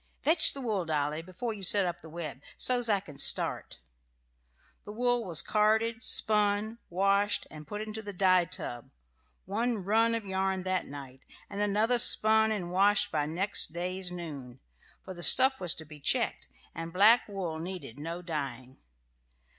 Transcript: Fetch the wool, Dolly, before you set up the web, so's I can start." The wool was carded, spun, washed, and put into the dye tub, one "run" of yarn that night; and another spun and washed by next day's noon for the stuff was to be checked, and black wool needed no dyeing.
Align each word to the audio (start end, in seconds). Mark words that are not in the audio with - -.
Fetch 0.23 0.55
the 0.55 0.61
wool, 0.61 0.83
Dolly, 0.83 1.21
before 1.21 1.53
you 1.53 1.61
set 1.61 1.85
up 1.85 2.01
the 2.01 2.09
web, 2.09 2.41
so's 2.57 2.89
I 2.89 3.01
can 3.01 3.19
start." 3.19 3.77
The 4.83 4.91
wool 4.91 5.23
was 5.23 5.43
carded, 5.43 6.01
spun, 6.01 6.79
washed, 6.89 7.45
and 7.51 7.67
put 7.67 7.81
into 7.83 8.01
the 8.01 8.11
dye 8.11 8.45
tub, 8.45 8.89
one 9.45 9.83
"run" 9.85 10.15
of 10.15 10.25
yarn 10.25 10.63
that 10.63 10.87
night; 10.87 11.19
and 11.51 11.61
another 11.61 11.99
spun 11.99 12.51
and 12.51 12.71
washed 12.71 13.11
by 13.11 13.27
next 13.27 13.73
day's 13.73 14.09
noon 14.09 14.59
for 15.03 15.13
the 15.13 15.21
stuff 15.21 15.61
was 15.61 15.75
to 15.75 15.85
be 15.85 15.99
checked, 15.99 16.47
and 16.73 16.91
black 16.91 17.27
wool 17.27 17.59
needed 17.59 17.99
no 17.99 18.23
dyeing. 18.23 18.79